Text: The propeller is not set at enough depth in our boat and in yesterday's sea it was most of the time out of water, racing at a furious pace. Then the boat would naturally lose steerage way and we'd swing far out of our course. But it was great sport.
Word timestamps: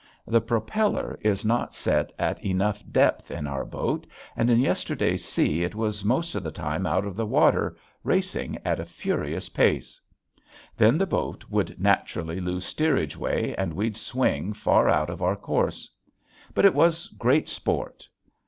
The 0.25 0.41
propeller 0.41 1.19
is 1.21 1.45
not 1.45 1.75
set 1.75 2.11
at 2.17 2.43
enough 2.43 2.83
depth 2.91 3.29
in 3.29 3.45
our 3.45 3.63
boat 3.63 4.07
and 4.35 4.49
in 4.49 4.59
yesterday's 4.59 5.23
sea 5.23 5.61
it 5.63 5.75
was 5.75 6.03
most 6.03 6.33
of 6.33 6.41
the 6.41 6.49
time 6.49 6.87
out 6.87 7.05
of 7.05 7.19
water, 7.19 7.77
racing 8.03 8.57
at 8.65 8.79
a 8.79 8.85
furious 8.87 9.47
pace. 9.49 10.01
Then 10.75 10.97
the 10.97 11.05
boat 11.05 11.45
would 11.51 11.79
naturally 11.79 12.39
lose 12.39 12.65
steerage 12.65 13.15
way 13.15 13.53
and 13.57 13.75
we'd 13.75 13.95
swing 13.95 14.53
far 14.53 14.89
out 14.89 15.11
of 15.11 15.21
our 15.21 15.35
course. 15.35 15.87
But 16.55 16.65
it 16.65 16.73
was 16.73 17.05
great 17.07 17.47
sport. 17.47 18.07